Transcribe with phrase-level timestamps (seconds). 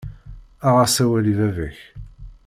[0.67, 1.77] Aɣ-as awal i baba-k.